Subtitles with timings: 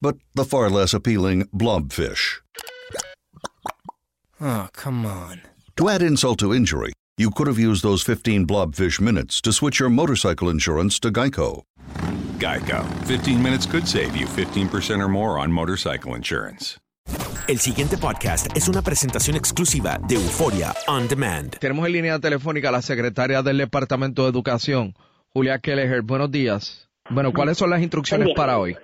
[0.00, 2.40] but the far less appealing blobfish.
[4.40, 5.42] Oh, come on.
[5.76, 9.80] To add insult to injury, you could have used those 15 blobfish minutes to switch
[9.80, 11.62] your motorcycle insurance to Geico.
[12.38, 12.84] Geico.
[13.06, 16.78] 15 minutes could save you 15% or more on motorcycle insurance.
[17.48, 21.58] El siguiente podcast es una presentación exclusiva de Euforia On Demand.
[21.58, 24.94] Tenemos en línea telefónica a la secretaria del Departamento de Educación,
[25.32, 26.02] Julia Kelleher.
[26.02, 26.90] Buenos días.
[27.08, 28.76] Bueno, ¿cuáles son las instrucciones para hoy?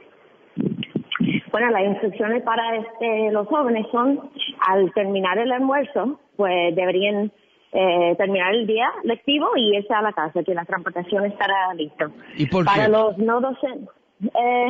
[1.55, 4.29] Bueno, las instrucciones para este, los jóvenes son,
[4.69, 7.31] al terminar el almuerzo, pues deberían
[7.71, 12.07] eh, terminar el día lectivo y irse a la casa, que la transportación estará listo.
[12.37, 12.91] ¿Y por para qué?
[12.91, 13.89] los no docentes,
[14.21, 14.67] eh,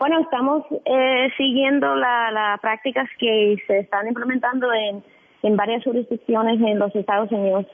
[0.00, 5.04] bueno, estamos eh, siguiendo la- las prácticas que se están implementando en,
[5.44, 7.64] en varias jurisdicciones en los Estados Unidos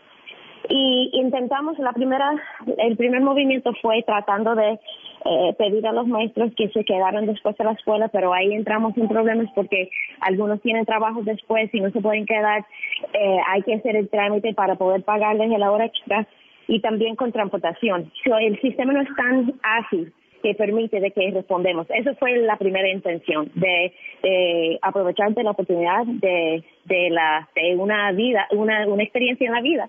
[0.68, 2.30] y intentamos la primera
[2.78, 4.78] el primer movimiento fue tratando de
[5.24, 8.96] eh, pedir a los maestros que se quedaran después de la escuela pero ahí entramos
[8.96, 9.90] en problemas porque
[10.20, 12.64] algunos tienen trabajos después y no se pueden quedar
[13.12, 16.26] eh, hay que hacer el trámite para poder pagarles la hora extra
[16.66, 21.30] y también con transportación So, el sistema no es tan ágil que permite de que
[21.30, 21.86] respondemos.
[21.88, 27.74] Eso fue la primera intención, de, de aprovechar de la oportunidad de, de, la, de
[27.76, 29.88] una vida, una, una experiencia en la vida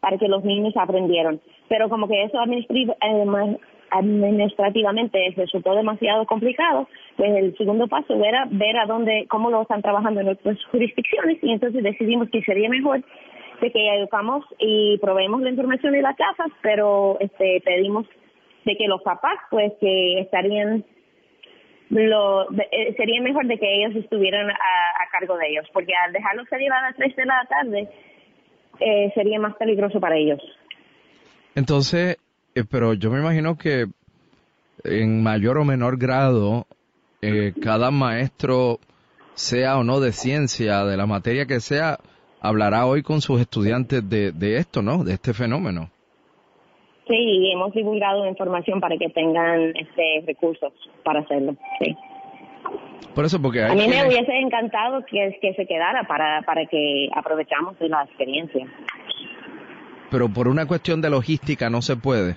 [0.00, 1.40] para que los niños aprendieron.
[1.68, 3.58] Pero como que eso administri- eh,
[3.92, 9.82] administrativamente resultó demasiado complicado, pues el segundo paso era ver a dónde, cómo lo están
[9.82, 13.02] trabajando en otras jurisdicciones y entonces decidimos que sería mejor
[13.60, 18.06] de que educamos y proveemos la información de las casas, pero este pedimos
[18.64, 20.84] de que los papás pues que estarían
[21.90, 26.12] lo eh, sería mejor de que ellos estuvieran a, a cargo de ellos, porque al
[26.12, 27.88] dejarlos salir a las 3 de la tarde
[28.80, 30.40] eh, sería más peligroso para ellos.
[31.54, 32.16] Entonces,
[32.54, 33.86] eh, pero yo me imagino que
[34.84, 36.66] en mayor o menor grado,
[37.20, 38.78] eh, cada maestro,
[39.34, 41.98] sea o no de ciencia, de la materia que sea,
[42.40, 45.04] hablará hoy con sus estudiantes de, de esto, ¿no?
[45.04, 45.90] De este fenómeno.
[47.08, 50.72] Sí, y hemos divulgado información para que tengan este recursos
[51.04, 51.56] para hacerlo.
[51.80, 51.96] Sí.
[53.14, 57.08] Por eso, porque A mí me hubiese encantado que, que se quedara para, para que
[57.14, 58.66] aprovechamos de la experiencia.
[60.12, 62.36] Pero por una cuestión de logística no se puede.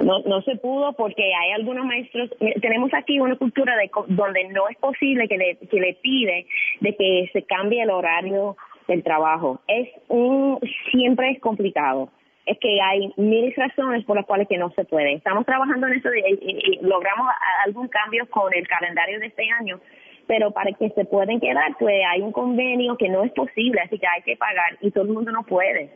[0.00, 2.28] No, no se pudo porque hay algunos maestros,
[2.60, 6.46] tenemos aquí una cultura de donde no es posible que le, que le pide
[6.80, 8.56] de que se cambie el horario
[8.88, 9.60] del trabajo.
[9.68, 10.58] Es un,
[10.90, 12.10] siempre es complicado.
[12.44, 15.14] Es que hay mil razones por las cuales que no se puede.
[15.14, 17.28] Estamos trabajando en eso y, logramos
[17.64, 19.80] algún cambio con el calendario de este año,
[20.26, 23.98] pero para que se pueden quedar, pues hay un convenio que no es posible, así
[23.98, 25.90] que hay que pagar y todo el mundo no puede.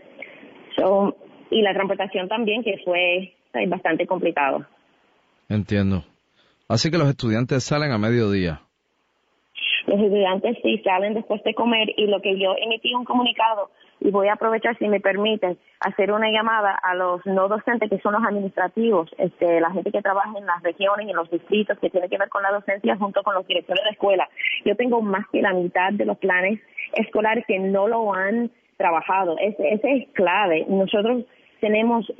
[0.78, 1.16] So,
[1.50, 3.34] y la transportación también, que fue
[3.66, 4.64] bastante complicado.
[5.48, 6.04] Entiendo.
[6.68, 8.60] Así que los estudiantes salen a mediodía.
[9.86, 13.70] Los estudiantes sí salen después de comer y lo que yo emití un comunicado
[14.00, 17.98] y voy a aprovechar, si me permiten, hacer una llamada a los no docentes que
[17.98, 21.78] son los administrativos, este, la gente que trabaja en las regiones y en los distritos
[21.78, 24.28] que tiene que ver con la docencia junto con los directores de escuela.
[24.64, 26.60] Yo tengo más que la mitad de los planes
[26.94, 29.36] escolares que no lo han trabajado.
[29.38, 30.64] Ese, ese es clave.
[30.68, 31.24] Nosotros
[31.60, 32.10] tenemos,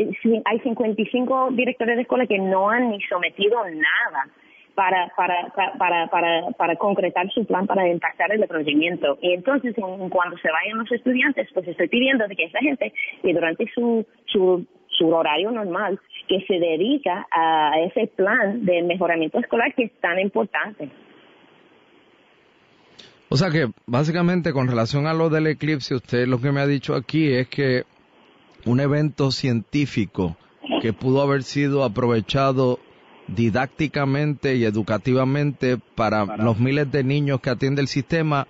[0.44, 4.28] hay 55 directores de escuela que no han ni sometido nada
[4.74, 9.18] para, para, para, para, para concretar su plan para impactar el procedimiento.
[9.20, 13.34] Y entonces, cuando se vayan los estudiantes, pues estoy pidiendo de que esa gente, que
[13.34, 19.74] durante su, su, su horario normal, que se dedica a ese plan de mejoramiento escolar
[19.74, 20.88] que es tan importante.
[23.30, 26.66] O sea que básicamente con relación a lo del eclipse, usted lo que me ha
[26.66, 27.84] dicho aquí es que
[28.64, 30.36] un evento científico
[30.80, 32.78] que pudo haber sido aprovechado
[33.26, 38.46] didácticamente y educativamente para, los miles de niños que atiende el sistema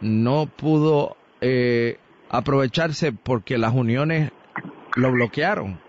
[0.00, 1.96] no pudo eh,
[2.28, 4.30] aprovecharse porque las uniones
[4.96, 5.80] lo bloquearon.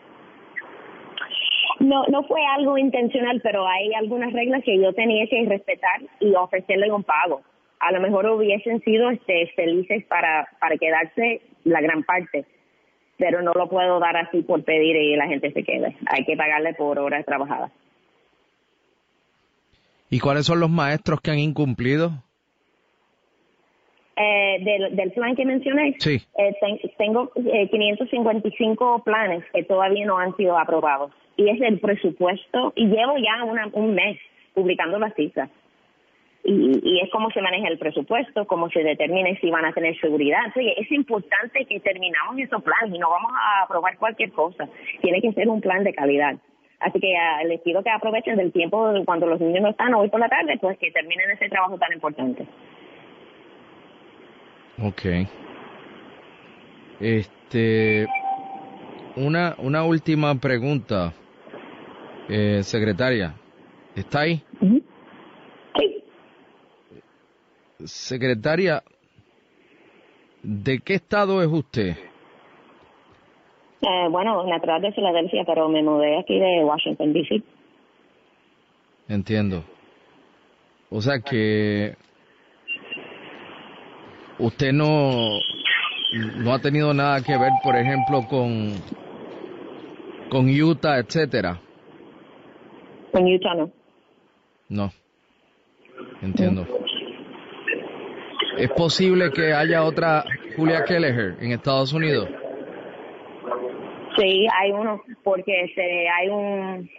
[1.80, 6.34] No, no fue algo intencional, pero hay algunas reglas que yo tenía que respetar y
[6.36, 7.42] ofrecerle un pago.
[7.82, 12.46] A lo mejor hubiesen sido este, felices para, para quedarse la gran parte,
[13.18, 15.98] pero no lo puedo dar así por pedir y la gente se quede.
[16.06, 17.72] Hay que pagarle por horas trabajadas.
[20.12, 22.12] ¿Y cuáles son los maestros que han incumplido?
[24.16, 26.22] Eh, del, plan que mencioné, sí.
[26.38, 26.56] Eh,
[26.98, 31.12] tengo 555 eh, planes que todavía no han sido aprobados.
[31.38, 33.44] Y es el presupuesto, y llevo ya
[33.74, 34.20] un mes
[34.54, 35.50] publicando las cifras.
[36.44, 40.00] Y, y, es cómo se maneja el presupuesto, cómo se determine si van a tener
[40.00, 40.42] seguridad.
[40.56, 44.68] es importante que terminamos esos planes y no vamos a aprobar cualquier cosa.
[45.02, 46.36] Tiene que ser un plan de calidad.
[46.82, 50.10] Así que uh, les pido que aprovechen del tiempo cuando los niños no están hoy
[50.10, 52.48] por la tarde, pues que terminen ese trabajo tan importante.
[54.82, 55.28] Ok.
[57.00, 58.08] Este,
[59.16, 61.14] una, una última pregunta,
[62.30, 63.36] eh, secretaria.
[63.96, 64.42] ¿Está ahí?
[64.60, 64.84] Sí.
[67.86, 68.84] Secretaria,
[70.44, 71.96] ¿de qué estado es usted?
[73.82, 77.42] Eh, bueno, natural de Filadelfia, pero me mudé aquí de Washington, D.C.
[79.08, 79.64] Entiendo.
[80.90, 81.96] O sea que
[84.38, 85.40] usted no,
[86.38, 88.74] no ha tenido nada que ver, por ejemplo, con,
[90.30, 91.60] con Utah, etcétera.
[93.12, 93.72] Con Utah no.
[94.70, 94.92] No.
[96.22, 96.68] Entiendo.
[98.58, 100.24] ¿Es posible que haya otra
[100.56, 102.28] Julia Kelleher en Estados Unidos?
[104.18, 106.90] Sí, hay uno, porque se, hay un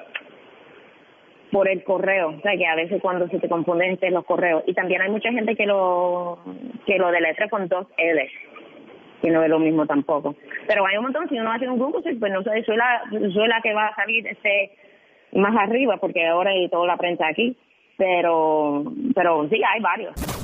[1.50, 4.62] por el correo, o sea que a veces cuando se te confunden este, los correos.
[4.66, 6.38] Y también hay mucha gente que lo
[6.86, 8.30] que lo deletra con dos L
[9.20, 10.34] que no es lo mismo tampoco.
[10.66, 13.74] Pero hay un montón si uno hace un Google pues no sé soy la que
[13.74, 14.72] va a salir este
[15.32, 17.56] más arriba porque ahora hay toda la prensa aquí.
[17.98, 18.84] Pero
[19.14, 20.31] pero sí hay varios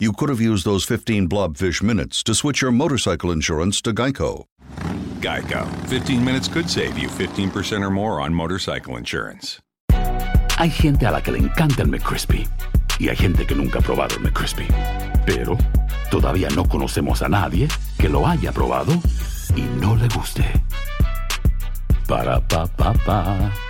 [0.00, 4.46] you could have used those 15 blobfish minutes to switch your motorcycle insurance to Geico.
[5.20, 5.68] Geico.
[5.88, 9.60] 15 minutes could save you 15% or more on motorcycle insurance.
[10.56, 12.46] Hay gente a la que le encanta el McCrispy
[12.98, 14.66] y hay gente que nunca ha probado el McCrispy.
[15.26, 15.56] Pero
[16.10, 18.92] todavía no conocemos a nadie que lo haya probado
[19.54, 20.44] y no le guste.
[22.06, 23.69] Para pa pa pa.